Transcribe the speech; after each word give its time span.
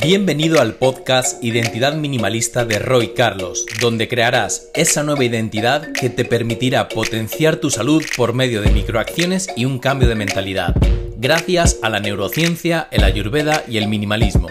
Bienvenido 0.00 0.60
al 0.60 0.74
podcast 0.74 1.42
Identidad 1.42 1.94
Minimalista 1.94 2.64
de 2.64 2.78
Roy 2.78 3.14
Carlos, 3.14 3.66
donde 3.80 4.06
crearás 4.06 4.70
esa 4.74 5.02
nueva 5.02 5.24
identidad 5.24 5.92
que 5.92 6.08
te 6.08 6.24
permitirá 6.24 6.88
potenciar 6.88 7.56
tu 7.56 7.68
salud 7.68 8.04
por 8.16 8.32
medio 8.32 8.62
de 8.62 8.70
microacciones 8.70 9.48
y 9.56 9.64
un 9.64 9.80
cambio 9.80 10.08
de 10.08 10.14
mentalidad, 10.14 10.72
gracias 11.16 11.80
a 11.82 11.90
la 11.90 11.98
neurociencia, 11.98 12.86
el 12.92 13.02
ayurveda 13.02 13.64
y 13.66 13.78
el 13.78 13.88
minimalismo. 13.88 14.48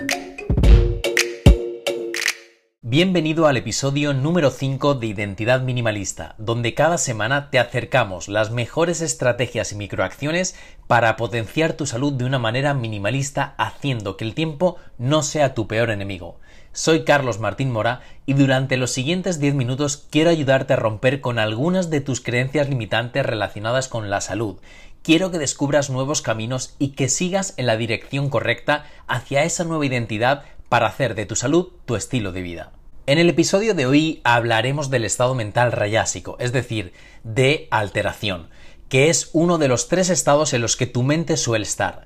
Bienvenido 3.00 3.46
al 3.46 3.58
episodio 3.58 4.12
número 4.16 4.50
5 4.50 4.96
de 4.96 5.06
Identidad 5.06 5.62
Minimalista, 5.62 6.34
donde 6.40 6.74
cada 6.74 6.98
semana 6.98 7.52
te 7.52 7.60
acercamos 7.60 8.28
las 8.28 8.50
mejores 8.50 9.02
estrategias 9.02 9.72
y 9.72 9.76
microacciones 9.76 10.56
para 10.88 11.16
potenciar 11.16 11.74
tu 11.74 11.86
salud 11.86 12.12
de 12.14 12.26
una 12.26 12.40
manera 12.40 12.74
minimalista 12.74 13.54
haciendo 13.60 14.18
que 14.18 14.26
el 14.26 14.34
tiempo 14.34 14.78
no 14.98 15.22
sea 15.22 15.54
tu 15.54 15.68
peor 15.68 15.92
enemigo. 15.92 16.40
Soy 16.72 17.04
Carlos 17.04 17.40
Martín 17.40 17.70
Mora 17.70 18.02
y 18.26 18.34
durante 18.34 18.78
los 18.78 18.90
siguientes 18.90 19.40
10 19.40 19.54
minutos 19.54 20.08
quiero 20.10 20.32
ayudarte 20.32 20.74
a 20.74 20.78
romper 20.78 21.22
con 21.22 21.38
algunas 21.38 21.92
de 21.92 22.02
tus 22.02 22.20
creencias 22.20 22.68
limitantes 22.68 23.24
relacionadas 23.24 23.90
con 23.90 24.10
la 24.10 24.22
salud. 24.22 24.58
Quiero 25.04 25.30
que 25.30 25.38
descubras 25.38 25.92
nuevos 25.92 26.24
caminos 26.24 26.74
y 26.80 26.94
que 26.94 27.10
sigas 27.10 27.54
en 27.58 27.68
la 27.68 27.78
dirección 27.78 28.32
correcta 28.32 28.88
hacia 29.06 29.44
esa 29.44 29.66
nueva 29.66 29.86
identidad 29.86 30.46
para 30.68 30.88
hacer 30.88 31.14
de 31.14 31.28
tu 31.28 31.36
salud 31.36 31.68
tu 31.86 31.96
estilo 31.96 32.32
de 32.32 32.42
vida. 32.42 32.72
En 33.08 33.20
el 33.20 33.30
episodio 33.30 33.74
de 33.74 33.86
hoy 33.86 34.20
hablaremos 34.26 34.90
del 34.90 35.06
estado 35.06 35.34
mental 35.34 35.72
rayásico, 35.72 36.36
es 36.42 36.52
decir, 36.52 36.92
de 37.24 37.70
alteración, 37.72 38.50
que 38.90 39.10
es 39.10 39.30
uno 39.32 39.58
de 39.58 39.70
los 39.70 39.88
tres 39.88 40.10
estados 40.10 40.52
en 40.52 40.60
los 40.60 40.76
que 40.76 40.88
tu 40.88 41.04
mente 41.04 41.38
suele 41.38 41.64
estar. 41.64 42.06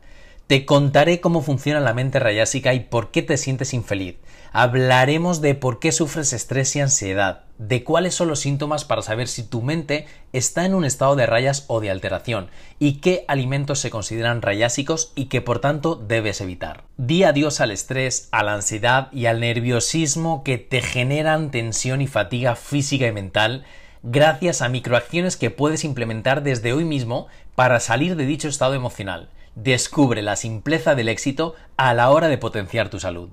Te 0.51 0.65
contaré 0.65 1.21
cómo 1.21 1.41
funciona 1.41 1.79
la 1.79 1.93
mente 1.93 2.19
rayásica 2.19 2.73
y 2.73 2.81
por 2.81 3.11
qué 3.11 3.21
te 3.21 3.37
sientes 3.37 3.73
infeliz. 3.73 4.17
Hablaremos 4.51 5.39
de 5.39 5.55
por 5.55 5.79
qué 5.79 5.93
sufres 5.93 6.33
estrés 6.33 6.75
y 6.75 6.81
ansiedad, 6.81 7.43
de 7.57 7.85
cuáles 7.85 8.15
son 8.15 8.27
los 8.27 8.41
síntomas 8.41 8.83
para 8.83 9.01
saber 9.01 9.29
si 9.29 9.43
tu 9.43 9.61
mente 9.61 10.07
está 10.33 10.65
en 10.65 10.73
un 10.73 10.83
estado 10.83 11.15
de 11.15 11.25
rayas 11.25 11.63
o 11.67 11.79
de 11.79 11.89
alteración, 11.89 12.49
y 12.79 12.95
qué 12.95 13.23
alimentos 13.29 13.79
se 13.79 13.91
consideran 13.91 14.41
rayásicos 14.41 15.13
y 15.15 15.27
que 15.27 15.39
por 15.39 15.59
tanto 15.59 15.95
debes 15.95 16.41
evitar. 16.41 16.83
Di 16.97 17.23
adiós 17.23 17.61
al 17.61 17.71
estrés, 17.71 18.27
a 18.33 18.43
la 18.43 18.53
ansiedad 18.53 19.07
y 19.13 19.27
al 19.27 19.39
nerviosismo 19.39 20.43
que 20.43 20.57
te 20.57 20.81
generan 20.81 21.51
tensión 21.51 22.01
y 22.01 22.07
fatiga 22.07 22.57
física 22.57 23.07
y 23.07 23.13
mental 23.13 23.63
gracias 24.03 24.61
a 24.61 24.67
microacciones 24.67 25.37
que 25.37 25.49
puedes 25.49 25.85
implementar 25.85 26.43
desde 26.43 26.73
hoy 26.73 26.83
mismo 26.83 27.27
para 27.55 27.79
salir 27.79 28.17
de 28.17 28.25
dicho 28.25 28.49
estado 28.49 28.73
emocional 28.73 29.29
descubre 29.55 30.21
la 30.21 30.35
simpleza 30.35 30.95
del 30.95 31.09
éxito 31.09 31.55
a 31.77 31.93
la 31.93 32.09
hora 32.09 32.27
de 32.27 32.37
potenciar 32.37 32.89
tu 32.89 32.99
salud. 32.99 33.29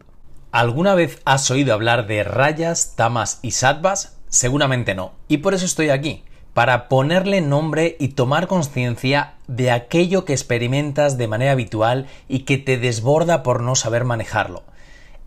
¿Alguna 0.51 0.95
vez 0.95 1.21
has 1.25 1.51
oído 1.51 1.75
hablar 1.75 2.07
de 2.07 2.25
rayas, 2.25 2.95
tamas 2.97 3.39
y 3.43 3.51
sattvas? 3.51 4.17
Seguramente 4.29 4.95
no. 4.95 5.13
Y 5.29 5.39
por 5.39 5.55
eso 5.55 5.67
estoy 5.67 5.91
aquí, 5.91 6.25
para 6.55 6.89
ponerle 6.89 7.41
nombre 7.41 7.97
y 8.01 8.09
tomar 8.09 8.47
conciencia 8.47 9.35
de 9.47 9.71
aquello 9.71 10.25
que 10.25 10.33
experimentas 10.33 11.19
de 11.19 11.29
manera 11.29 11.53
habitual 11.53 12.07
y 12.29 12.41
que 12.41 12.59
te 12.59 12.79
desborda 12.79 13.43
por 13.43 13.63
no 13.63 13.75
saber 13.75 14.05
manejarlo. 14.05 14.65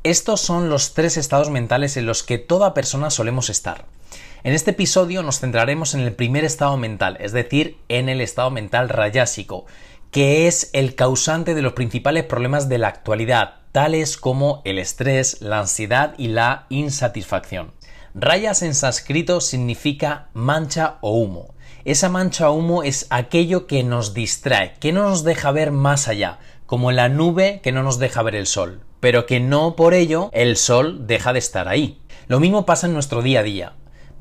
Estos 0.04 0.42
son 0.42 0.70
los 0.70 0.96
tres 0.96 1.16
estados 1.16 1.52
mentales 1.52 1.96
en 1.96 2.08
los 2.08 2.24
que 2.24 2.40
toda 2.40 2.74
persona 2.74 3.12
solemos 3.12 3.50
estar. 3.50 3.86
En 4.44 4.54
este 4.54 4.72
episodio 4.72 5.22
nos 5.22 5.40
centraremos 5.40 5.94
en 5.94 6.02
el 6.02 6.14
primer 6.14 6.44
estado 6.44 6.76
mental, 6.76 7.18
es 7.20 7.32
decir, 7.32 7.78
en 7.88 8.10
el 8.10 8.20
estado 8.20 8.50
mental 8.50 8.90
rayásico, 8.90 9.68
que 10.12 10.48
es 10.48 10.70
el 10.74 10.96
causante 10.96 11.56
de 11.56 11.62
los 11.62 11.74
principales 11.74 12.26
problemas 12.26 12.68
de 12.68 12.78
la 12.78 12.90
actualidad, 12.90 13.62
tales 13.72 14.18
como 14.18 14.62
el 14.66 14.78
estrés, 14.78 15.42
la 15.42 15.60
ansiedad 15.60 16.14
y 16.18 16.28
la 16.28 16.66
insatisfacción. 16.70 17.72
Rayas 18.14 18.62
en 18.62 18.76
sánscrito 18.76 19.40
significa 19.40 20.28
mancha 20.34 20.98
o 21.00 21.18
humo. 21.18 21.56
Esa 21.86 22.10
mancha 22.10 22.50
o 22.50 22.56
humo 22.56 22.84
es 22.84 23.08
aquello 23.10 23.68
que 23.68 23.84
nos 23.84 24.14
distrae, 24.14 24.74
que 24.82 24.92
no 24.92 25.04
nos 25.04 25.24
deja 25.24 25.52
ver 25.52 25.72
más 25.72 26.10
allá, 26.10 26.40
como 26.66 26.92
la 26.92 27.08
nube 27.08 27.62
que 27.64 27.72
no 27.72 27.82
nos 27.82 27.98
deja 27.98 28.22
ver 28.22 28.36
el 28.36 28.48
sol, 28.48 28.82
pero 29.00 29.26
que 29.26 29.40
no 29.40 29.78
por 29.78 29.94
ello 29.94 30.30
el 30.34 30.58
sol 30.58 31.08
deja 31.08 31.32
de 31.32 31.40
estar 31.40 31.70
ahí. 31.70 32.02
Lo 32.28 32.42
mismo 32.42 32.66
pasa 32.66 32.88
en 32.88 32.94
nuestro 32.94 33.22
día 33.22 33.40
a 33.40 33.44
día. 33.44 33.74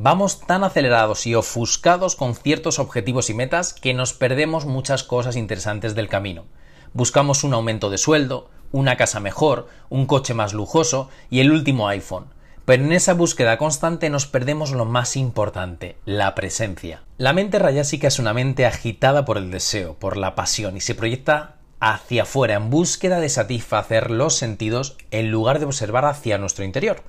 Vamos 0.02 0.40
tan 0.40 0.64
acelerados 0.64 1.26
y 1.26 1.34
ofuscados 1.34 2.16
con 2.16 2.34
ciertos 2.34 2.78
objetivos 2.78 3.28
y 3.28 3.34
metas 3.34 3.74
que 3.74 3.92
nos 3.92 4.14
perdemos 4.14 4.64
muchas 4.64 5.02
cosas 5.02 5.36
interesantes 5.36 5.94
del 5.94 6.08
camino. 6.08 6.46
Buscamos 6.94 7.44
un 7.44 7.52
aumento 7.52 7.90
de 7.90 7.98
sueldo, 7.98 8.48
una 8.72 8.96
casa 8.96 9.20
mejor, 9.20 9.68
un 9.90 10.06
coche 10.06 10.32
más 10.32 10.54
lujoso 10.54 11.10
y 11.28 11.40
el 11.40 11.52
último 11.52 11.86
iPhone. 11.86 12.28
Pero 12.64 12.82
en 12.82 12.92
esa 12.92 13.12
búsqueda 13.12 13.58
constante 13.58 14.08
nos 14.08 14.24
perdemos 14.24 14.70
lo 14.70 14.86
más 14.86 15.18
importante, 15.18 15.98
la 16.06 16.34
presencia. 16.34 17.02
La 17.18 17.34
mente 17.34 17.58
rayásica 17.58 18.08
es 18.08 18.18
una 18.18 18.32
mente 18.32 18.64
agitada 18.64 19.26
por 19.26 19.36
el 19.36 19.50
deseo, 19.50 19.96
por 19.98 20.16
la 20.16 20.34
pasión 20.34 20.78
y 20.78 20.80
se 20.80 20.94
proyecta 20.94 21.56
hacia 21.78 22.22
afuera 22.22 22.54
en 22.54 22.70
búsqueda 22.70 23.20
de 23.20 23.28
satisfacer 23.28 24.10
los 24.10 24.34
sentidos 24.34 24.96
en 25.10 25.30
lugar 25.30 25.58
de 25.58 25.66
observar 25.66 26.06
hacia 26.06 26.38
nuestro 26.38 26.64
interior. 26.64 27.02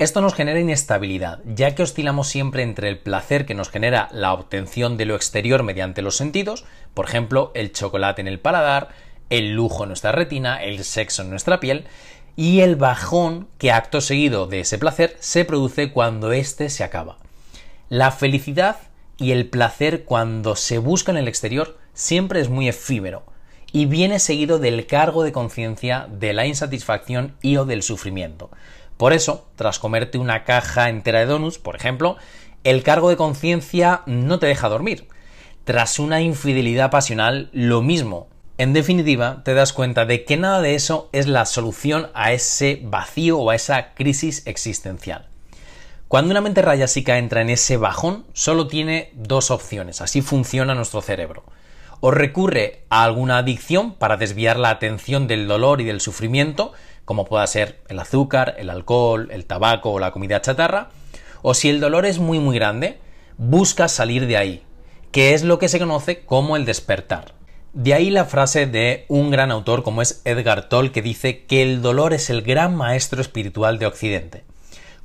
Esto 0.00 0.20
nos 0.20 0.34
genera 0.34 0.58
inestabilidad, 0.58 1.38
ya 1.44 1.76
que 1.76 1.84
oscilamos 1.84 2.26
siempre 2.26 2.64
entre 2.64 2.88
el 2.88 2.98
placer 2.98 3.46
que 3.46 3.54
nos 3.54 3.70
genera 3.70 4.08
la 4.10 4.32
obtención 4.32 4.96
de 4.96 5.04
lo 5.04 5.14
exterior 5.14 5.62
mediante 5.62 6.02
los 6.02 6.16
sentidos, 6.16 6.64
por 6.94 7.06
ejemplo, 7.06 7.52
el 7.54 7.72
chocolate 7.72 8.20
en 8.20 8.26
el 8.26 8.40
paladar, 8.40 8.88
el 9.30 9.52
lujo 9.52 9.84
en 9.84 9.90
nuestra 9.90 10.10
retina, 10.10 10.64
el 10.64 10.82
sexo 10.82 11.22
en 11.22 11.30
nuestra 11.30 11.60
piel, 11.60 11.84
y 12.34 12.60
el 12.60 12.74
bajón 12.74 13.46
que 13.56 13.70
acto 13.70 14.00
seguido 14.00 14.48
de 14.48 14.60
ese 14.60 14.78
placer 14.78 15.16
se 15.20 15.44
produce 15.44 15.92
cuando 15.92 16.32
éste 16.32 16.70
se 16.70 16.82
acaba. 16.82 17.18
La 17.88 18.10
felicidad 18.10 18.76
y 19.16 19.30
el 19.30 19.48
placer 19.48 20.02
cuando 20.02 20.56
se 20.56 20.78
busca 20.78 21.12
en 21.12 21.18
el 21.18 21.28
exterior 21.28 21.78
siempre 21.92 22.40
es 22.40 22.48
muy 22.48 22.66
efímero 22.66 23.22
y 23.70 23.86
viene 23.86 24.18
seguido 24.18 24.58
del 24.58 24.86
cargo 24.86 25.22
de 25.22 25.32
conciencia, 25.32 26.08
de 26.10 26.32
la 26.32 26.46
insatisfacción 26.46 27.36
y 27.42 27.56
o 27.56 27.64
del 27.64 27.82
sufrimiento. 27.82 28.50
Por 28.96 29.12
eso, 29.12 29.46
tras 29.56 29.78
comerte 29.78 30.18
una 30.18 30.44
caja 30.44 30.88
entera 30.88 31.20
de 31.20 31.26
donuts, 31.26 31.58
por 31.58 31.76
ejemplo, 31.76 32.16
el 32.62 32.82
cargo 32.82 33.10
de 33.10 33.16
conciencia 33.16 34.02
no 34.06 34.38
te 34.38 34.46
deja 34.46 34.68
dormir. 34.68 35.08
Tras 35.64 35.98
una 35.98 36.20
infidelidad 36.20 36.90
pasional, 36.90 37.50
lo 37.52 37.82
mismo. 37.82 38.28
En 38.56 38.72
definitiva, 38.72 39.42
te 39.44 39.54
das 39.54 39.72
cuenta 39.72 40.06
de 40.06 40.24
que 40.24 40.36
nada 40.36 40.60
de 40.60 40.74
eso 40.74 41.08
es 41.12 41.26
la 41.26 41.44
solución 41.44 42.10
a 42.14 42.32
ese 42.32 42.80
vacío 42.84 43.38
o 43.38 43.50
a 43.50 43.56
esa 43.56 43.94
crisis 43.94 44.46
existencial. 44.46 45.26
Cuando 46.06 46.30
una 46.30 46.40
mente 46.40 46.62
rayásica 46.62 47.18
entra 47.18 47.40
en 47.40 47.50
ese 47.50 47.76
bajón, 47.76 48.24
solo 48.32 48.68
tiene 48.68 49.10
dos 49.14 49.50
opciones, 49.50 50.00
así 50.00 50.22
funciona 50.22 50.74
nuestro 50.74 51.02
cerebro. 51.02 51.42
O 52.06 52.10
recurre 52.10 52.82
a 52.90 53.02
alguna 53.02 53.38
adicción 53.38 53.94
para 53.94 54.18
desviar 54.18 54.58
la 54.58 54.68
atención 54.68 55.26
del 55.26 55.48
dolor 55.48 55.80
y 55.80 55.84
del 55.84 56.02
sufrimiento, 56.02 56.74
como 57.06 57.24
pueda 57.24 57.46
ser 57.46 57.80
el 57.88 57.98
azúcar, 57.98 58.56
el 58.58 58.68
alcohol, 58.68 59.28
el 59.30 59.46
tabaco 59.46 59.90
o 59.90 59.98
la 59.98 60.10
comida 60.10 60.42
chatarra, 60.42 60.90
o 61.40 61.54
si 61.54 61.70
el 61.70 61.80
dolor 61.80 62.04
es 62.04 62.18
muy 62.18 62.40
muy 62.40 62.56
grande, 62.56 62.98
busca 63.38 63.88
salir 63.88 64.26
de 64.26 64.36
ahí, 64.36 64.62
que 65.12 65.32
es 65.32 65.44
lo 65.44 65.58
que 65.58 65.70
se 65.70 65.78
conoce 65.78 66.26
como 66.26 66.58
el 66.58 66.66
despertar. 66.66 67.32
De 67.72 67.94
ahí 67.94 68.10
la 68.10 68.26
frase 68.26 68.66
de 68.66 69.06
un 69.08 69.30
gran 69.30 69.50
autor 69.50 69.82
como 69.82 70.02
es 70.02 70.20
Edgar 70.26 70.68
Toll 70.68 70.92
que 70.92 71.00
dice 71.00 71.46
que 71.46 71.62
el 71.62 71.80
dolor 71.80 72.12
es 72.12 72.28
el 72.28 72.42
gran 72.42 72.76
maestro 72.76 73.22
espiritual 73.22 73.78
de 73.78 73.86
Occidente. 73.86 74.44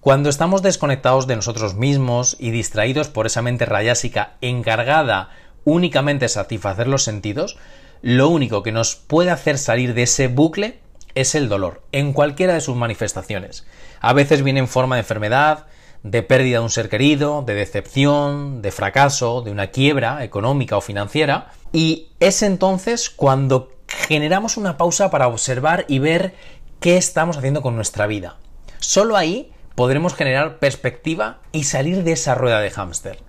Cuando 0.01 0.29
estamos 0.29 0.61
desconectados 0.61 1.27
de 1.27 1.37
nosotros 1.37 1.75
mismos 1.75 2.35
y 2.39 2.51
distraídos 2.51 3.07
por 3.07 3.25
esa 3.25 3.41
mente 3.41 3.65
rayásica 3.65 4.33
encargada 4.41 5.29
únicamente 5.73 6.29
satisfacer 6.29 6.87
los 6.87 7.03
sentidos, 7.03 7.57
lo 8.01 8.29
único 8.29 8.63
que 8.63 8.71
nos 8.71 8.95
puede 8.95 9.31
hacer 9.31 9.57
salir 9.57 9.93
de 9.93 10.03
ese 10.03 10.27
bucle 10.27 10.79
es 11.15 11.35
el 11.35 11.49
dolor, 11.49 11.81
en 11.91 12.13
cualquiera 12.13 12.53
de 12.53 12.61
sus 12.61 12.75
manifestaciones. 12.75 13.65
A 13.99 14.13
veces 14.13 14.43
viene 14.43 14.59
en 14.59 14.67
forma 14.67 14.95
de 14.95 15.01
enfermedad, 15.01 15.65
de 16.03 16.23
pérdida 16.23 16.59
de 16.59 16.63
un 16.63 16.69
ser 16.69 16.87
querido, 16.87 17.41
de 17.41 17.55
decepción, 17.55 18.61
de 18.61 18.71
fracaso, 18.71 19.41
de 19.41 19.51
una 19.51 19.67
quiebra 19.67 20.23
económica 20.23 20.77
o 20.77 20.81
financiera, 20.81 21.51
y 21.73 22.07
es 22.19 22.41
entonces 22.41 23.09
cuando 23.09 23.73
generamos 24.07 24.55
una 24.55 24.77
pausa 24.77 25.11
para 25.11 25.27
observar 25.27 25.85
y 25.87 25.99
ver 25.99 26.33
qué 26.79 26.97
estamos 26.97 27.37
haciendo 27.37 27.61
con 27.61 27.75
nuestra 27.75 28.07
vida. 28.07 28.37
Solo 28.79 29.17
ahí 29.17 29.51
podremos 29.75 30.13
generar 30.13 30.59
perspectiva 30.59 31.39
y 31.51 31.63
salir 31.63 32.03
de 32.03 32.13
esa 32.13 32.35
rueda 32.35 32.61
de 32.61 32.71
hámster. 32.71 33.19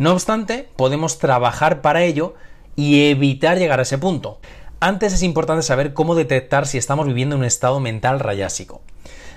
No 0.00 0.12
obstante, 0.12 0.66
podemos 0.76 1.18
trabajar 1.18 1.82
para 1.82 2.04
ello 2.04 2.32
y 2.74 3.10
evitar 3.10 3.58
llegar 3.58 3.80
a 3.80 3.82
ese 3.82 3.98
punto. 3.98 4.40
Antes 4.80 5.12
es 5.12 5.22
importante 5.22 5.62
saber 5.62 5.92
cómo 5.92 6.14
detectar 6.14 6.66
si 6.66 6.78
estamos 6.78 7.06
viviendo 7.06 7.36
un 7.36 7.44
estado 7.44 7.80
mental 7.80 8.18
rayásico. 8.18 8.80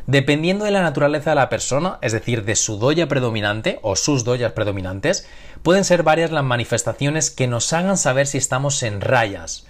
Dependiendo 0.07 0.63
de 0.63 0.71
la 0.71 0.81
naturaleza 0.81 1.31
de 1.31 1.36
la 1.36 1.50
persona, 1.50 1.98
es 2.01 2.13
decir, 2.13 2.45
de 2.45 2.56
su 2.56 2.77
doya 2.77 3.10
predominante 3.10 3.80
o 3.81 3.98
sus 3.98 4.24
doyas 4.24 4.54
predominantes, 4.54 5.27
pueden 5.63 5.83
ser 5.83 6.01
varias 6.01 6.31
las 6.31 6.45
manifestaciones 6.45 7.30
que 7.30 7.48
nos 7.48 7.74
hagan 7.74 7.98
saber 7.98 8.25
si 8.25 8.38
estamos 8.38 8.83
en 8.83 9.01
rayas. 9.01 9.66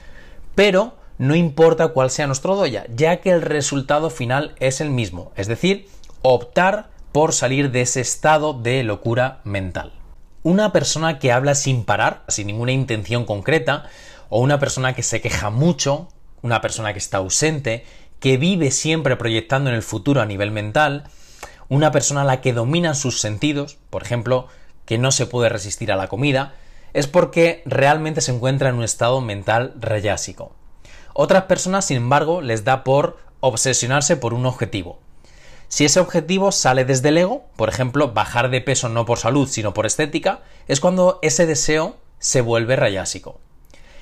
Pero 0.53 0.93
no 1.17 1.33
importa 1.33 1.87
cuál 1.87 2.11
sea 2.11 2.27
nuestro 2.27 2.55
doya, 2.55 2.85
ya 2.95 3.19
que 3.19 3.31
el 3.31 3.41
resultado 3.41 4.11
final 4.11 4.53
es 4.59 4.79
el 4.79 4.91
mismo, 4.91 5.31
es 5.37 5.47
decir, 5.47 5.87
optar 6.21 6.89
por 7.11 7.33
salir 7.33 7.71
de 7.71 7.81
ese 7.81 8.01
estado 8.01 8.53
de 8.53 8.83
locura 8.83 9.39
mental. 9.43 10.02
Una 10.43 10.73
persona 10.73 11.19
que 11.19 11.31
habla 11.31 11.55
sin 11.55 11.85
parar, 11.85 12.23
sin 12.27 12.47
ninguna 12.47 12.73
intención 12.73 13.25
concreta, 13.25 13.85
o 14.27 14.41
una 14.41 14.59
persona 14.59 14.93
que 14.93 15.01
se 15.01 15.21
queja 15.21 15.49
mucho, 15.49 16.09
una 16.41 16.59
persona 16.59 16.91
que 16.91 16.99
está 16.99 17.19
ausente, 17.19 17.85
que 18.19 18.35
vive 18.35 18.71
siempre 18.71 19.15
proyectando 19.15 19.69
en 19.69 19.75
el 19.77 19.83
futuro 19.83 20.21
a 20.21 20.25
nivel 20.25 20.51
mental, 20.51 21.05
una 21.69 21.91
persona 21.91 22.23
a 22.23 22.25
la 22.25 22.41
que 22.41 22.51
dominan 22.51 22.95
sus 22.95 23.21
sentidos, 23.21 23.77
por 23.89 24.03
ejemplo, 24.03 24.47
que 24.85 24.97
no 24.97 25.13
se 25.13 25.27
puede 25.27 25.47
resistir 25.47 25.93
a 25.93 25.95
la 25.95 26.09
comida, 26.09 26.55
es 26.91 27.07
porque 27.07 27.63
realmente 27.65 28.19
se 28.19 28.33
encuentra 28.33 28.67
en 28.67 28.75
un 28.75 28.83
estado 28.83 29.21
mental 29.21 29.73
rayásico. 29.79 30.53
Otras 31.13 31.43
personas, 31.43 31.85
sin 31.85 31.97
embargo, 31.97 32.41
les 32.41 32.65
da 32.65 32.83
por 32.83 33.17
obsesionarse 33.39 34.17
por 34.17 34.33
un 34.33 34.45
objetivo. 34.45 34.99
Si 35.73 35.85
ese 35.85 35.99
objetivo 35.99 36.51
sale 36.51 36.85
desde 36.85 37.09
el 37.09 37.17
ego, 37.17 37.45
por 37.55 37.67
ejemplo, 37.67 38.13
bajar 38.13 38.51
de 38.51 38.61
peso 38.61 38.89
no 38.89 39.07
por 39.07 39.17
salud, 39.17 39.47
sino 39.47 39.73
por 39.73 39.87
estética, 39.87 40.41
es 40.67 40.79
cuando 40.79 41.17
ese 41.23 41.47
deseo 41.47 41.97
se 42.19 42.41
vuelve 42.41 42.75
rayásico. 42.75 43.39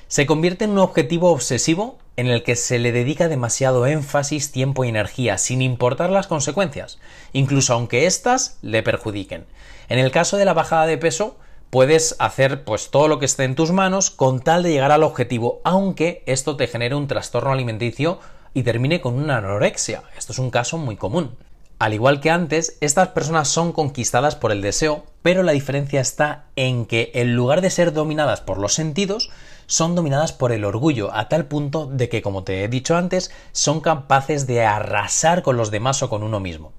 Se 0.06 0.26
convierte 0.26 0.66
en 0.66 0.72
un 0.72 0.80
objetivo 0.80 1.32
obsesivo 1.32 1.96
en 2.16 2.26
el 2.26 2.42
que 2.42 2.56
se 2.56 2.78
le 2.78 2.92
dedica 2.92 3.28
demasiado 3.28 3.86
énfasis, 3.86 4.52
tiempo 4.52 4.84
y 4.84 4.90
energía, 4.90 5.38
sin 5.38 5.62
importar 5.62 6.10
las 6.10 6.26
consecuencias, 6.26 6.98
incluso 7.32 7.72
aunque 7.72 8.04
éstas 8.04 8.58
le 8.60 8.82
perjudiquen. 8.82 9.46
En 9.88 9.98
el 9.98 10.10
caso 10.10 10.36
de 10.36 10.44
la 10.44 10.52
bajada 10.52 10.84
de 10.84 10.98
peso, 10.98 11.38
puedes 11.70 12.16
hacer 12.18 12.64
pues 12.64 12.90
todo 12.90 13.08
lo 13.08 13.18
que 13.18 13.24
esté 13.24 13.44
en 13.44 13.54
tus 13.54 13.72
manos 13.72 14.10
con 14.10 14.40
tal 14.40 14.62
de 14.62 14.72
llegar 14.72 14.92
al 14.92 15.04
objetivo, 15.04 15.62
aunque 15.64 16.22
esto 16.26 16.54
te 16.54 16.66
genere 16.66 16.96
un 16.96 17.08
trastorno 17.08 17.50
alimenticio 17.50 18.18
y 18.52 18.62
termine 18.62 19.00
con 19.00 19.14
una 19.14 19.38
anorexia. 19.38 20.02
Esto 20.18 20.32
es 20.32 20.38
un 20.38 20.50
caso 20.50 20.76
muy 20.76 20.96
común. 20.96 21.34
Al 21.82 21.94
igual 21.94 22.20
que 22.20 22.30
antes, 22.30 22.76
estas 22.80 23.08
personas 23.08 23.48
son 23.48 23.72
conquistadas 23.72 24.36
por 24.36 24.52
el 24.52 24.62
deseo, 24.62 25.04
pero 25.20 25.42
la 25.42 25.50
diferencia 25.50 26.00
está 26.00 26.44
en 26.54 26.86
que 26.86 27.10
en 27.12 27.34
lugar 27.34 27.60
de 27.60 27.70
ser 27.70 27.92
dominadas 27.92 28.40
por 28.40 28.58
los 28.58 28.72
sentidos, 28.72 29.30
son 29.66 29.96
dominadas 29.96 30.32
por 30.32 30.52
el 30.52 30.64
orgullo, 30.64 31.12
a 31.12 31.28
tal 31.28 31.46
punto 31.46 31.86
de 31.86 32.08
que, 32.08 32.22
como 32.22 32.44
te 32.44 32.62
he 32.62 32.68
dicho 32.68 32.94
antes, 32.94 33.32
son 33.50 33.80
capaces 33.80 34.46
de 34.46 34.64
arrasar 34.64 35.42
con 35.42 35.56
los 35.56 35.72
demás 35.72 36.04
o 36.04 36.08
con 36.08 36.22
uno 36.22 36.38
mismo. 36.38 36.70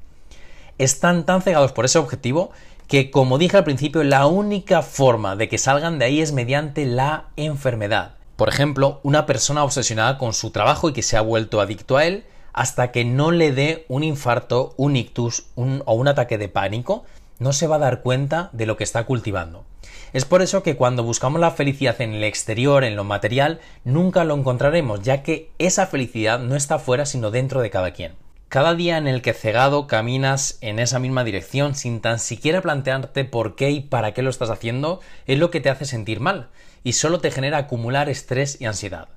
Están 0.78 1.26
tan 1.26 1.42
cegados 1.42 1.74
por 1.74 1.84
ese 1.84 2.00
objetivo 2.00 2.52
que, 2.88 3.12
como 3.12 3.38
dije 3.38 3.58
al 3.58 3.66
principio, 3.66 4.06
la 4.06 4.26
única 4.26 4.84
forma 4.84 5.36
de 5.36 5.50
que 5.50 5.58
salgan 5.58 6.00
de 6.00 6.06
ahí 6.06 6.22
es 6.22 6.32
mediante 6.32 6.86
la 6.86 7.26
enfermedad. 7.36 8.14
Por 8.38 8.48
ejemplo, 8.48 9.02
una 9.04 9.26
persona 9.26 9.66
obsesionada 9.66 10.18
con 10.18 10.32
su 10.32 10.52
trabajo 10.52 10.88
y 10.88 10.94
que 10.94 11.04
se 11.04 11.18
ha 11.18 11.22
vuelto 11.22 11.60
adicto 11.60 11.98
a 11.98 12.06
él 12.06 12.24
hasta 12.54 12.92
que 12.92 13.04
no 13.04 13.32
le 13.32 13.52
dé 13.52 13.86
un 13.90 14.04
infarto, 14.04 14.74
un 14.78 14.96
ictus 14.96 15.48
o 15.56 15.94
un 15.94 16.08
ataque 16.08 16.38
de 16.38 16.50
pánico, 16.50 17.04
no 17.40 17.52
se 17.52 17.68
va 17.68 17.76
a 17.76 17.80
dar 17.80 18.02
cuenta 18.02 18.50
de 18.54 18.66
lo 18.66 18.78
que 18.78 18.84
está 18.84 19.04
cultivando. 19.06 19.66
Es 20.14 20.26
por 20.26 20.42
eso 20.44 20.62
que 20.62 20.76
cuando 20.76 21.04
buscamos 21.04 21.42
la 21.42 21.52
felicidad 21.52 22.00
en 22.00 22.14
el 22.14 22.24
exterior, 22.24 22.84
en 22.84 22.96
lo 22.96 23.04
material, 23.04 23.60
nunca 23.84 24.24
lo 24.24 24.36
encontraremos, 24.36 25.02
ya 25.02 25.24
que 25.24 25.50
esa 25.58 25.88
felicidad 25.88 26.40
no 26.40 26.56
está 26.56 26.78
fuera 26.78 27.06
sino 27.06 27.32
dentro 27.32 27.62
de 27.62 27.72
cada 27.72 27.92
quien. 27.92 28.14
Cada 28.48 28.76
día 28.76 29.00
en 29.00 29.08
el 29.08 29.24
que 29.24 29.34
cegado 29.34 29.88
caminas 29.88 30.60
en 30.62 30.78
esa 30.78 31.00
misma 31.00 31.24
dirección 31.24 31.74
sin 31.74 32.02
tan 32.02 32.20
siquiera 32.20 32.62
plantearte 32.62 33.26
por 33.26 33.56
qué 33.56 33.72
y 33.72 33.80
para 33.80 34.14
qué 34.14 34.22
lo 34.22 34.30
estás 34.30 34.52
haciendo 34.52 35.00
es 35.26 35.40
lo 35.40 35.50
que 35.50 35.60
te 35.60 35.72
hace 35.72 35.86
sentir 35.86 36.20
mal 36.20 36.50
y 36.84 36.94
solo 36.94 37.20
te 37.20 37.32
genera 37.32 37.58
acumular 37.58 38.10
estrés 38.10 38.62
y 38.62 38.66
ansiedad. 38.66 39.08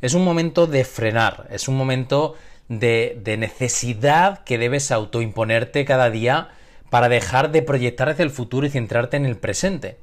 Es 0.00 0.14
un 0.14 0.24
momento 0.24 0.68
de 0.68 0.84
frenar, 0.84 1.48
es 1.50 1.66
un 1.66 1.76
momento 1.76 2.36
de, 2.68 3.36
necesidad 3.38 4.44
que 4.44 4.58
debes 4.58 4.90
autoimponerte 4.90 5.84
cada 5.84 6.10
día 6.10 6.48
para 6.90 7.08
dejar 7.08 7.52
de 7.52 7.62
proyectar 7.62 8.08
hacia 8.08 8.22
el 8.22 8.30
futuro 8.30 8.66
y 8.66 8.70
centrarte 8.70 9.16
en 9.16 9.26
el 9.26 9.36
presente. 9.36 9.98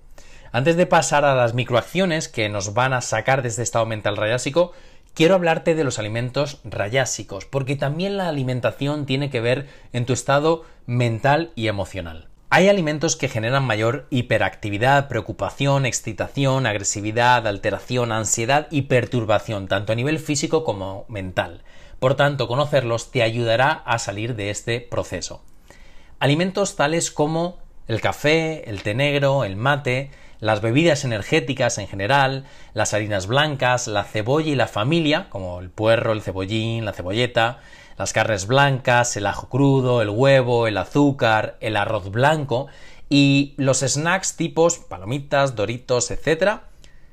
Antes 0.51 0.75
de 0.75 0.85
pasar 0.85 1.25
a 1.25 1.35
las 1.35 1.53
microacciones 1.53 2.27
que 2.27 2.47
nos 2.49 2.73
van 2.73 2.93
a 2.93 3.01
sacar 3.01 3.41
de 3.41 3.49
este 3.49 3.63
estado 3.63 3.85
mental 3.85 4.17
rayásico, 4.17 4.73
quiero 5.13 5.35
hablarte 5.35 5.75
de 5.75 5.83
los 5.83 5.97
alimentos 5.99 6.59
rayásicos, 6.63 7.45
porque 7.45 7.75
también 7.75 8.17
la 8.17 8.29
alimentación 8.29 9.05
tiene 9.05 9.29
que 9.29 9.41
ver 9.41 9.67
en 9.93 10.05
tu 10.05 10.13
estado 10.13 10.63
mental 10.85 11.51
y 11.55 11.67
emocional. 11.67 12.27
Hay 12.55 12.69
alimentos 12.69 13.15
que 13.15 13.29
generan 13.29 13.63
mayor 13.63 14.05
hiperactividad, 14.11 15.07
preocupación, 15.07 15.87
excitación, 15.87 16.67
agresividad, 16.67 17.47
alteración, 17.47 18.11
ansiedad 18.11 18.67
y 18.69 18.83
perturbación, 18.83 19.67
tanto 19.67 19.91
a 19.91 19.95
nivel 19.95 20.19
físico 20.19 20.63
como 20.63 21.05
mental. 21.07 21.63
Por 22.03 22.15
tanto, 22.15 22.49
conocerlos 22.49 23.11
te 23.11 23.23
ayudará 23.23 23.71
a 23.85 23.97
salir 23.97 24.35
de 24.35 24.49
este 24.49 24.81
proceso. 24.81 25.41
Alimentos 26.19 26.75
tales 26.75 27.11
como 27.11 27.59
el 27.87 28.01
café, 28.01 28.69
el 28.69 28.83
té 28.83 28.93
negro, 28.93 29.45
el 29.45 29.55
mate, 29.55 30.11
las 30.41 30.59
bebidas 30.59 31.05
energéticas 31.05 31.77
en 31.77 31.87
general, 31.87 32.43
las 32.73 32.93
harinas 32.93 33.27
blancas, 33.27 33.87
la 33.87 34.03
cebolla 34.03 34.51
y 34.51 34.55
la 34.55 34.67
familia, 34.67 35.29
como 35.29 35.61
el 35.61 35.69
puerro, 35.69 36.11
el 36.11 36.21
cebollín, 36.21 36.83
la 36.83 36.91
cebolleta, 36.91 37.61
las 37.97 38.11
carnes 38.11 38.47
blancas, 38.47 39.15
el 39.15 39.25
ajo 39.25 39.47
crudo, 39.47 40.01
el 40.01 40.09
huevo, 40.09 40.67
el 40.67 40.77
azúcar, 40.79 41.55
el 41.61 41.77
arroz 41.77 42.11
blanco 42.11 42.67
y 43.07 43.53
los 43.55 43.79
snacks 43.79 44.35
tipos 44.35 44.77
palomitas, 44.77 45.55
doritos, 45.55 46.11
etc. 46.11 46.63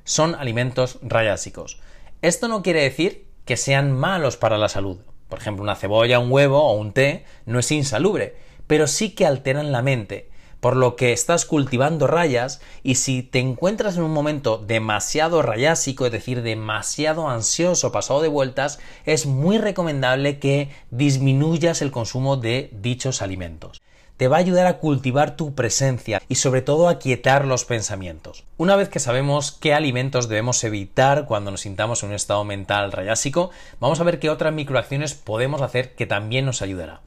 son 0.03 0.35
alimentos 0.35 0.99
rayásicos. 1.01 1.79
Esto 2.21 2.49
no 2.49 2.61
quiere 2.61 2.81
decir 2.81 3.30
que 3.51 3.57
sean 3.57 3.91
malos 3.91 4.37
para 4.37 4.57
la 4.57 4.69
salud. 4.69 4.99
Por 5.27 5.39
ejemplo, 5.39 5.61
una 5.61 5.75
cebolla, 5.75 6.19
un 6.19 6.31
huevo 6.31 6.63
o 6.63 6.71
un 6.71 6.93
té 6.93 7.25
no 7.45 7.59
es 7.59 7.69
insalubre, 7.73 8.37
pero 8.65 8.87
sí 8.87 9.09
que 9.09 9.25
alteran 9.25 9.73
la 9.73 9.81
mente 9.81 10.29
por 10.61 10.77
lo 10.77 10.95
que 10.95 11.11
estás 11.11 11.45
cultivando 11.45 12.07
rayas 12.07 12.61
y 12.81 12.95
si 12.95 13.23
te 13.23 13.39
encuentras 13.39 13.97
en 13.97 14.03
un 14.03 14.13
momento 14.13 14.57
demasiado 14.57 15.41
rayásico, 15.41 16.05
es 16.05 16.13
decir, 16.13 16.43
demasiado 16.43 17.27
ansioso, 17.27 17.91
pasado 17.91 18.21
de 18.21 18.29
vueltas, 18.29 18.79
es 19.03 19.25
muy 19.25 19.57
recomendable 19.57 20.39
que 20.39 20.69
disminuyas 20.91 21.81
el 21.81 21.91
consumo 21.91 22.37
de 22.37 22.69
dichos 22.71 23.21
alimentos 23.21 23.81
te 24.21 24.27
va 24.27 24.37
a 24.37 24.39
ayudar 24.41 24.67
a 24.67 24.77
cultivar 24.77 25.35
tu 25.35 25.55
presencia 25.55 26.21
y 26.29 26.35
sobre 26.35 26.61
todo 26.61 26.89
a 26.89 26.99
quietar 26.99 27.43
los 27.45 27.65
pensamientos. 27.65 28.43
Una 28.55 28.75
vez 28.75 28.87
que 28.87 28.99
sabemos 28.99 29.51
qué 29.51 29.73
alimentos 29.73 30.29
debemos 30.29 30.63
evitar 30.63 31.25
cuando 31.25 31.49
nos 31.49 31.61
sintamos 31.61 32.03
en 32.03 32.09
un 32.09 32.15
estado 32.15 32.43
mental 32.43 32.91
rayásico, 32.91 33.49
vamos 33.79 33.99
a 33.99 34.03
ver 34.03 34.19
qué 34.19 34.29
otras 34.29 34.53
microacciones 34.53 35.15
podemos 35.15 35.63
hacer 35.63 35.95
que 35.95 36.05
también 36.05 36.45
nos 36.45 36.61
ayudará. 36.61 37.01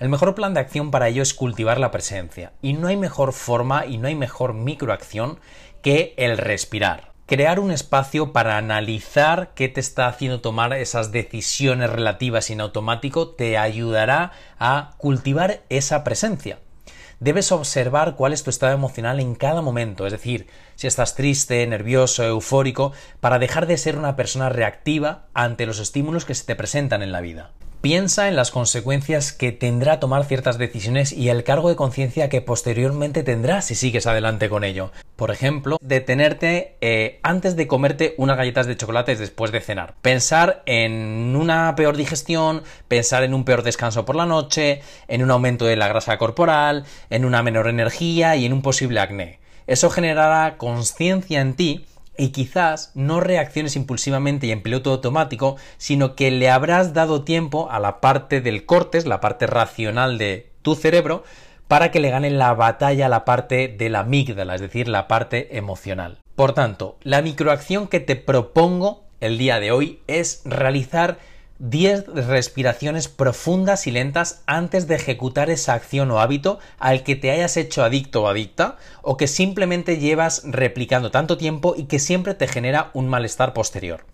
El 0.00 0.10
mejor 0.10 0.34
plan 0.34 0.52
de 0.52 0.60
acción 0.60 0.90
para 0.90 1.08
ello 1.08 1.22
es 1.22 1.32
cultivar 1.32 1.80
la 1.80 1.90
presencia, 1.90 2.52
y 2.60 2.74
no 2.74 2.88
hay 2.88 2.98
mejor 2.98 3.32
forma 3.32 3.86
y 3.86 3.96
no 3.96 4.08
hay 4.08 4.14
mejor 4.14 4.52
microacción 4.52 5.38
que 5.80 6.12
el 6.18 6.36
respirar. 6.36 7.09
Crear 7.30 7.60
un 7.60 7.70
espacio 7.70 8.32
para 8.32 8.56
analizar 8.56 9.52
qué 9.54 9.68
te 9.68 9.78
está 9.78 10.08
haciendo 10.08 10.40
tomar 10.40 10.72
esas 10.72 11.12
decisiones 11.12 11.88
relativas 11.88 12.50
en 12.50 12.60
automático 12.60 13.28
te 13.28 13.56
ayudará 13.56 14.32
a 14.58 14.94
cultivar 14.98 15.62
esa 15.68 16.02
presencia. 16.02 16.58
Debes 17.20 17.52
observar 17.52 18.16
cuál 18.16 18.32
es 18.32 18.42
tu 18.42 18.50
estado 18.50 18.72
emocional 18.72 19.20
en 19.20 19.36
cada 19.36 19.62
momento, 19.62 20.06
es 20.06 20.12
decir, 20.12 20.48
si 20.74 20.88
estás 20.88 21.14
triste, 21.14 21.64
nervioso, 21.68 22.24
eufórico, 22.24 22.92
para 23.20 23.38
dejar 23.38 23.68
de 23.68 23.78
ser 23.78 23.96
una 23.96 24.16
persona 24.16 24.48
reactiva 24.48 25.28
ante 25.32 25.66
los 25.66 25.78
estímulos 25.78 26.24
que 26.24 26.34
se 26.34 26.44
te 26.44 26.56
presentan 26.56 27.00
en 27.00 27.12
la 27.12 27.20
vida. 27.20 27.52
Piensa 27.80 28.28
en 28.28 28.36
las 28.36 28.50
consecuencias 28.50 29.32
que 29.32 29.52
tendrá 29.52 30.00
tomar 30.00 30.26
ciertas 30.26 30.58
decisiones 30.58 31.12
y 31.14 31.30
el 31.30 31.44
cargo 31.44 31.70
de 31.70 31.76
conciencia 31.76 32.28
que 32.28 32.42
posteriormente 32.42 33.22
tendrás 33.22 33.64
si 33.64 33.74
sigues 33.74 34.06
adelante 34.06 34.50
con 34.50 34.64
ello. 34.64 34.92
Por 35.16 35.30
ejemplo, 35.30 35.78
detenerte 35.80 36.76
eh, 36.82 37.20
antes 37.22 37.56
de 37.56 37.66
comerte 37.66 38.14
unas 38.18 38.36
galletas 38.36 38.66
de 38.66 38.76
chocolate 38.76 39.16
después 39.16 39.50
de 39.50 39.62
cenar. 39.62 39.94
Pensar 40.02 40.62
en 40.66 41.34
una 41.34 41.74
peor 41.74 41.96
digestión, 41.96 42.64
pensar 42.86 43.22
en 43.22 43.32
un 43.32 43.46
peor 43.46 43.62
descanso 43.62 44.04
por 44.04 44.14
la 44.14 44.26
noche, 44.26 44.82
en 45.08 45.22
un 45.22 45.30
aumento 45.30 45.64
de 45.64 45.76
la 45.76 45.88
grasa 45.88 46.18
corporal, 46.18 46.84
en 47.08 47.24
una 47.24 47.42
menor 47.42 47.66
energía 47.66 48.36
y 48.36 48.44
en 48.44 48.52
un 48.52 48.60
posible 48.60 49.00
acné. 49.00 49.40
Eso 49.66 49.88
generará 49.88 50.58
conciencia 50.58 51.40
en 51.40 51.54
ti 51.54 51.86
y 52.20 52.32
quizás 52.32 52.92
no 52.94 53.18
reacciones 53.20 53.76
impulsivamente 53.76 54.46
y 54.46 54.50
en 54.50 54.62
piloto 54.62 54.92
automático, 54.92 55.56
sino 55.78 56.14
que 56.14 56.30
le 56.30 56.50
habrás 56.50 56.92
dado 56.92 57.24
tiempo 57.24 57.70
a 57.70 57.80
la 57.80 58.02
parte 58.02 58.42
del 58.42 58.66
cortes, 58.66 59.06
la 59.06 59.22
parte 59.22 59.46
racional 59.46 60.18
de 60.18 60.50
tu 60.60 60.74
cerebro, 60.74 61.24
para 61.66 61.90
que 61.90 61.98
le 61.98 62.10
gane 62.10 62.28
la 62.28 62.52
batalla 62.52 63.06
a 63.06 63.08
la 63.08 63.24
parte 63.24 63.68
de 63.68 63.88
la 63.88 64.00
amígdala, 64.00 64.54
es 64.54 64.60
decir, 64.60 64.86
la 64.86 65.08
parte 65.08 65.56
emocional. 65.56 66.18
Por 66.36 66.52
tanto, 66.52 66.98
la 67.02 67.22
microacción 67.22 67.88
que 67.88 68.00
te 68.00 68.16
propongo 68.16 69.04
el 69.20 69.38
día 69.38 69.58
de 69.58 69.72
hoy 69.72 70.00
es 70.06 70.42
realizar 70.44 71.16
10 71.60 72.06
respiraciones 72.26 73.08
profundas 73.08 73.86
y 73.86 73.90
lentas 73.90 74.42
antes 74.46 74.88
de 74.88 74.94
ejecutar 74.94 75.50
esa 75.50 75.74
acción 75.74 76.10
o 76.10 76.18
hábito 76.18 76.58
al 76.78 77.02
que 77.02 77.16
te 77.16 77.30
hayas 77.30 77.58
hecho 77.58 77.84
adicto 77.84 78.22
o 78.22 78.28
adicta 78.28 78.78
o 79.02 79.18
que 79.18 79.28
simplemente 79.28 79.98
llevas 79.98 80.40
replicando 80.46 81.10
tanto 81.10 81.36
tiempo 81.36 81.74
y 81.76 81.84
que 81.84 81.98
siempre 81.98 82.32
te 82.32 82.48
genera 82.48 82.90
un 82.94 83.08
malestar 83.08 83.52
posterior. 83.52 84.06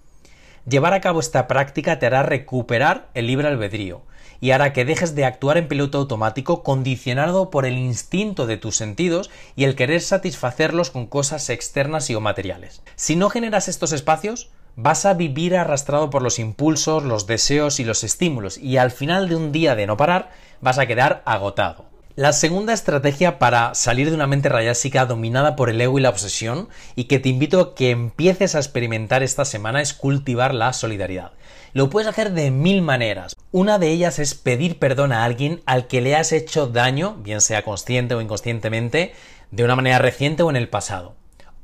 Llevar 0.69 0.93
a 0.93 1.01
cabo 1.01 1.21
esta 1.21 1.47
práctica 1.47 2.01
te 2.01 2.07
hará 2.07 2.25
recuperar 2.25 3.11
el 3.15 3.29
libre 3.29 3.47
albedrío 3.47 4.03
y 4.41 4.51
hará 4.51 4.73
que 4.73 4.85
dejes 4.85 5.15
de 5.15 5.25
actuar 5.25 5.57
en 5.57 5.69
piloto 5.69 5.99
automático 5.99 6.65
condicionado 6.65 7.51
por 7.51 7.65
el 7.65 7.79
instinto 7.79 8.49
de 8.49 8.57
tus 8.57 8.75
sentidos 8.75 9.31
y 9.55 9.63
el 9.63 9.77
querer 9.77 10.01
satisfacerlos 10.01 10.91
con 10.91 11.07
cosas 11.07 11.49
externas 11.49 12.11
y 12.11 12.17
o 12.17 12.21
materiales. 12.21 12.83
Si 12.97 13.15
no 13.15 13.31
generas 13.31 13.69
estos 13.69 13.93
espacios, 13.93 14.51
vas 14.77 15.07
a 15.07 15.15
vivir 15.15 15.57
arrastrado 15.57 16.11
por 16.11 16.23
los 16.23 16.39
impulsos, 16.39 17.03
los 17.03 17.27
deseos 17.27 17.81
y 17.81 17.85
los 17.85 18.05
estímulos 18.05 18.59
y 18.59 18.77
al 18.77 18.91
final 18.91 19.29
de 19.29 19.37
un 19.37 19.51
día 19.51 19.75
de 19.75 19.87
no 19.87 19.97
parar 19.97 20.31
vas 20.61 20.79
a 20.79 20.87
quedar 20.87 21.23
agotado. 21.25 21.87
La 22.15 22.33
segunda 22.33 22.73
estrategia 22.73 23.39
para 23.39 23.75
salir 23.75 24.09
de 24.09 24.15
una 24.15 24.27
mente 24.27 24.49
rayásica 24.49 25.05
dominada 25.05 25.55
por 25.55 25.69
el 25.69 25.81
ego 25.81 25.99
y 25.99 26.03
la 26.03 26.09
obsesión 26.09 26.69
y 26.95 27.05
que 27.05 27.19
te 27.19 27.29
invito 27.29 27.61
a 27.61 27.75
que 27.75 27.91
empieces 27.91 28.55
a 28.55 28.59
experimentar 28.59 29.23
esta 29.23 29.45
semana 29.45 29.83
es 29.83 29.93
cultivar 29.93 30.55
la 30.55 30.73
solidaridad. 30.73 31.33
Lo 31.75 31.91
puedes 31.91 32.09
hacer 32.09 32.33
de 32.33 32.51
mil 32.51 32.81
maneras. 32.81 33.37
Una 33.53 33.79
de 33.79 33.91
ellas 33.91 34.19
es 34.19 34.35
pedir 34.35 34.79
perdón 34.79 35.13
a 35.13 35.25
alguien 35.25 35.61
al 35.67 35.89
que 35.89 36.01
le 36.01 36.17
has 36.17 36.33
hecho 36.33 36.67
daño, 36.67 37.17
bien 37.17 37.43
sea 37.43 37.65
consciente 37.65 38.15
o 38.15 38.23
inconscientemente, 38.23 39.13
de 39.51 39.65
una 39.65 39.77
manera 39.77 39.99
reciente 39.99 40.43
o 40.43 40.49
en 40.49 40.57
el 40.57 40.71
pasado. 40.71 41.15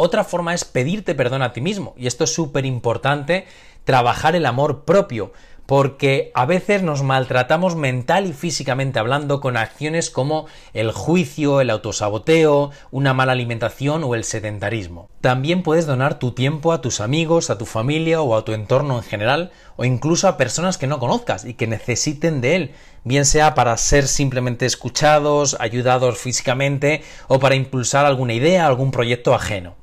Otra 0.04 0.24
forma 0.24 0.52
es 0.52 0.64
pedirte 0.64 1.14
perdón 1.14 1.42
a 1.42 1.52
ti 1.52 1.60
mismo, 1.60 1.94
y 1.96 2.08
esto 2.08 2.24
es 2.24 2.34
súper 2.34 2.66
importante, 2.66 3.46
trabajar 3.84 4.34
el 4.34 4.46
amor 4.46 4.84
propio 4.84 5.32
porque 5.64 6.32
a 6.34 6.44
veces 6.44 6.82
nos 6.82 7.04
maltratamos 7.04 7.76
mental 7.76 8.26
y 8.26 8.32
físicamente 8.32 8.98
hablando 8.98 9.40
con 9.40 9.56
acciones 9.56 10.10
como 10.10 10.46
el 10.74 10.90
juicio, 10.90 11.60
el 11.60 11.70
autosaboteo, 11.70 12.72
una 12.90 13.14
mala 13.14 13.30
alimentación 13.30 14.02
o 14.02 14.16
el 14.16 14.24
sedentarismo. 14.24 15.08
También 15.20 15.62
puedes 15.62 15.86
donar 15.86 16.18
tu 16.18 16.32
tiempo 16.32 16.72
a 16.72 16.80
tus 16.80 17.00
amigos, 17.00 17.48
a 17.48 17.56
tu 17.56 17.64
familia 17.64 18.22
o 18.22 18.36
a 18.36 18.44
tu 18.44 18.54
entorno 18.54 18.96
en 18.96 19.04
general, 19.04 19.52
o 19.76 19.84
incluso 19.84 20.26
a 20.26 20.36
personas 20.36 20.78
que 20.78 20.88
no 20.88 20.98
conozcas 20.98 21.44
y 21.44 21.54
que 21.54 21.68
necesiten 21.68 22.40
de 22.40 22.56
él, 22.56 22.74
bien 23.04 23.24
sea 23.24 23.54
para 23.54 23.76
ser 23.76 24.08
simplemente 24.08 24.66
escuchados, 24.66 25.56
ayudados 25.60 26.18
físicamente 26.18 27.04
o 27.28 27.38
para 27.38 27.54
impulsar 27.54 28.04
alguna 28.04 28.32
idea, 28.32 28.66
algún 28.66 28.90
proyecto 28.90 29.32
ajeno. 29.32 29.80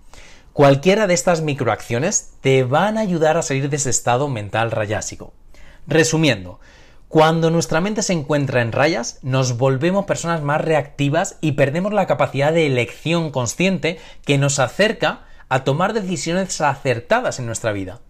Cualquiera 0.59 1.07
de 1.07 1.13
estas 1.13 1.39
microacciones 1.39 2.33
te 2.41 2.65
van 2.65 2.97
a 2.97 2.99
ayudar 2.99 3.37
a 3.37 3.41
salir 3.41 3.69
de 3.69 3.77
ese 3.77 3.89
estado 3.89 4.27
mental 4.27 4.71
rayásico. 4.71 5.31
Resumiendo, 5.87 6.59
cuando 7.07 7.49
nuestra 7.49 7.79
mente 7.79 8.03
se 8.03 8.11
encuentra 8.11 8.61
en 8.61 8.73
rayas, 8.73 9.19
nos 9.21 9.55
volvemos 9.55 10.03
personas 10.03 10.41
más 10.41 10.59
reactivas 10.59 11.37
y 11.39 11.53
perdemos 11.53 11.93
la 11.93 12.07
capacidad 12.07 12.51
de 12.51 12.65
elección 12.65 13.31
consciente 13.31 13.99
que 14.25 14.37
nos 14.37 14.59
acerca 14.59 15.21
a 15.47 15.63
tomar 15.63 15.93
decisiones 15.93 16.59
acertadas 16.59 17.39
en 17.39 17.45
nuestra 17.45 17.71
vida. 17.71 18.01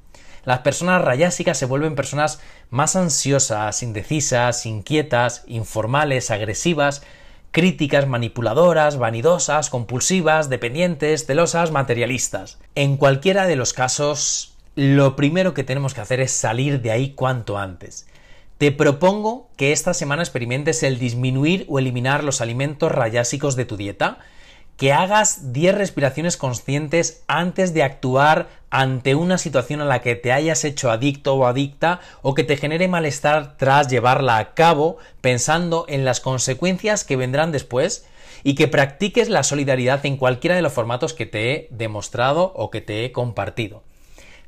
Las 0.43 0.61
personas 0.61 1.03
rayásicas 1.03 1.55
se 1.55 1.67
vuelven 1.67 1.93
personas 1.93 2.39
más 2.71 2.95
ansiosas, 2.95 3.83
indecisas, 3.83 4.65
inquietas, 4.65 5.43
informales, 5.45 6.31
agresivas, 6.31 7.03
críticas, 7.51 8.07
manipuladoras, 8.07 8.97
vanidosas, 8.97 9.69
compulsivas, 9.69 10.49
dependientes, 10.49 11.25
celosas, 11.25 11.71
materialistas. 11.71 12.59
En 12.75 12.97
cualquiera 12.97 13.47
de 13.47 13.55
los 13.55 13.73
casos, 13.73 14.55
lo 14.75 15.15
primero 15.15 15.53
que 15.53 15.63
tenemos 15.63 15.93
que 15.93 16.01
hacer 16.01 16.19
es 16.19 16.31
salir 16.31 16.81
de 16.81 16.91
ahí 16.91 17.11
cuanto 17.11 17.57
antes. 17.57 18.07
Te 18.57 18.71
propongo 18.71 19.49
que 19.55 19.71
esta 19.71 19.93
semana 19.93 20.21
experimentes 20.21 20.83
el 20.83 20.99
disminuir 20.99 21.65
o 21.69 21.79
eliminar 21.79 22.23
los 22.23 22.41
alimentos 22.41 22.91
rayásicos 22.91 23.55
de 23.55 23.65
tu 23.65 23.77
dieta, 23.77 24.19
que 24.79 24.93
hagas 24.93 25.51
10 25.51 25.75
respiraciones 25.75 26.37
conscientes 26.37 27.21
antes 27.27 27.73
de 27.73 27.83
actuar 27.83 28.47
ante 28.69 29.13
una 29.13 29.37
situación 29.37 29.81
a 29.81 29.85
la 29.85 30.01
que 30.01 30.15
te 30.15 30.31
hayas 30.31 30.63
hecho 30.63 30.89
adicto 30.89 31.35
o 31.35 31.45
adicta 31.45 31.99
o 32.21 32.33
que 32.33 32.45
te 32.45 32.55
genere 32.55 32.87
malestar 32.87 33.57
tras 33.57 33.89
llevarla 33.89 34.37
a 34.37 34.53
cabo 34.53 34.97
pensando 35.19 35.85
en 35.89 36.05
las 36.05 36.21
consecuencias 36.21 37.03
que 37.03 37.17
vendrán 37.17 37.51
después 37.51 38.05
y 38.41 38.55
que 38.55 38.69
practiques 38.69 39.27
la 39.27 39.43
solidaridad 39.43 40.05
en 40.05 40.15
cualquiera 40.15 40.55
de 40.55 40.61
los 40.61 40.71
formatos 40.71 41.13
que 41.13 41.25
te 41.25 41.51
he 41.51 41.67
demostrado 41.71 42.53
o 42.55 42.71
que 42.71 42.79
te 42.79 43.03
he 43.03 43.11
compartido. 43.11 43.83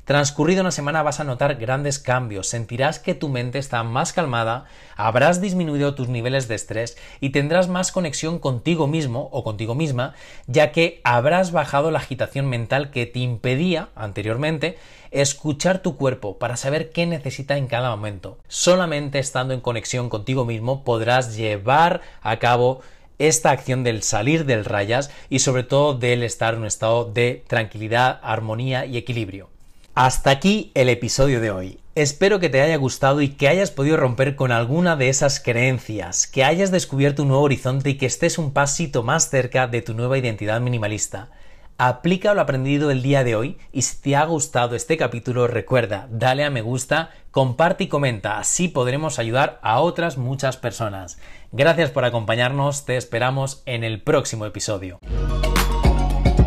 Transcurrido 0.04 0.62
una 0.62 0.72
semana 0.72 1.04
vas 1.04 1.20
a 1.20 1.24
notar 1.24 1.54
grandes 1.54 2.00
cambios, 2.00 2.48
sentirás 2.48 2.98
que 2.98 3.14
tu 3.14 3.28
mente 3.28 3.60
está 3.60 3.84
más 3.84 4.12
calmada, 4.12 4.64
habrás 4.96 5.40
disminuido 5.40 5.94
tus 5.94 6.08
niveles 6.08 6.48
de 6.48 6.56
estrés 6.56 6.96
y 7.20 7.30
tendrás 7.30 7.68
más 7.68 7.92
conexión 7.92 8.40
contigo 8.40 8.88
mismo 8.88 9.28
o 9.30 9.44
contigo 9.44 9.76
misma, 9.76 10.14
ya 10.48 10.72
que 10.72 11.00
habrás 11.04 11.52
bajado 11.52 11.92
la 11.92 12.00
agitación 12.00 12.46
mental 12.48 12.90
que 12.90 13.06
te 13.06 13.20
impedía 13.20 13.90
anteriormente 13.94 14.76
escuchar 15.12 15.82
tu 15.82 15.96
cuerpo 15.96 16.36
para 16.36 16.56
saber 16.56 16.90
qué 16.90 17.06
necesita 17.06 17.56
en 17.56 17.68
cada 17.68 17.90
momento. 17.90 18.38
Solamente 18.48 19.20
estando 19.20 19.54
en 19.54 19.60
conexión 19.60 20.08
contigo 20.08 20.44
mismo 20.44 20.82
podrás 20.82 21.36
llevar 21.36 22.00
a 22.22 22.40
cabo 22.40 22.80
esta 23.20 23.52
acción 23.52 23.84
del 23.84 24.02
salir 24.02 24.46
del 24.46 24.64
rayas 24.64 25.12
y 25.30 25.38
sobre 25.38 25.62
todo 25.62 25.94
del 25.94 26.24
estar 26.24 26.54
en 26.54 26.60
un 26.60 26.66
estado 26.66 27.04
de 27.04 27.44
tranquilidad, 27.46 28.18
armonía 28.24 28.84
y 28.84 28.96
equilibrio. 28.96 29.51
Hasta 29.94 30.30
aquí 30.30 30.72
el 30.74 30.88
episodio 30.88 31.42
de 31.42 31.50
hoy. 31.50 31.78
Espero 31.94 32.40
que 32.40 32.48
te 32.48 32.62
haya 32.62 32.76
gustado 32.76 33.20
y 33.20 33.28
que 33.28 33.48
hayas 33.48 33.70
podido 33.70 33.98
romper 33.98 34.36
con 34.36 34.50
alguna 34.50 34.96
de 34.96 35.10
esas 35.10 35.38
creencias, 35.38 36.26
que 36.26 36.44
hayas 36.44 36.70
descubierto 36.70 37.22
un 37.22 37.28
nuevo 37.28 37.42
horizonte 37.42 37.90
y 37.90 37.98
que 37.98 38.06
estés 38.06 38.38
un 38.38 38.54
pasito 38.54 39.02
más 39.02 39.28
cerca 39.28 39.66
de 39.66 39.82
tu 39.82 39.92
nueva 39.92 40.16
identidad 40.16 40.62
minimalista. 40.62 41.28
Aplica 41.76 42.32
lo 42.32 42.40
aprendido 42.40 42.90
el 42.90 43.02
día 43.02 43.22
de 43.22 43.36
hoy 43.36 43.58
y 43.70 43.82
si 43.82 44.00
te 44.00 44.16
ha 44.16 44.24
gustado 44.24 44.76
este 44.76 44.96
capítulo 44.96 45.46
recuerda, 45.46 46.08
dale 46.10 46.44
a 46.44 46.50
me 46.50 46.62
gusta, 46.62 47.10
comparte 47.30 47.84
y 47.84 47.88
comenta, 47.88 48.38
así 48.38 48.68
podremos 48.68 49.18
ayudar 49.18 49.60
a 49.62 49.80
otras 49.80 50.16
muchas 50.16 50.56
personas. 50.56 51.18
Gracias 51.50 51.90
por 51.90 52.06
acompañarnos, 52.06 52.86
te 52.86 52.96
esperamos 52.96 53.62
en 53.66 53.84
el 53.84 54.00
próximo 54.00 54.46
episodio. 54.46 55.00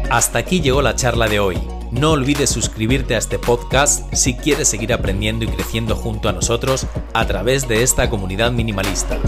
Hasta 0.10 0.40
aquí 0.40 0.62
llegó 0.62 0.82
la 0.82 0.96
charla 0.96 1.28
de 1.28 1.40
hoy. 1.40 1.75
No 1.92 2.12
olvides 2.12 2.50
suscribirte 2.50 3.16
a 3.16 3.18
este 3.20 3.40
podcast 3.40 4.14
si 4.14 4.36
quieres 4.36 4.68
seguir 4.68 4.94
aprendiendo 4.94 5.46
y 5.46 5.48
creciendo 5.48 5.96
junto 5.96 6.30
a 6.30 6.34
nosotros 6.34 6.88
a 7.14 7.26
través 7.26 7.68
de 7.68 7.84
esta 7.84 8.10
comunidad 8.10 8.52
minimalista. 8.52 9.20